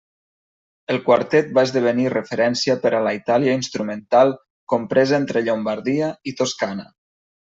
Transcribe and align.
El 0.93 0.99
quartet 1.07 1.51
va 1.57 1.63
esdevenir 1.69 2.05
referència 2.13 2.77
per 2.85 2.93
a 2.95 3.01
la 3.09 3.11
Itàlia 3.19 3.53
instrumental 3.59 4.33
compresa 4.75 5.17
entre 5.23 5.47
Llombardia 5.49 6.11
i 6.33 6.37
Toscana. 6.43 6.91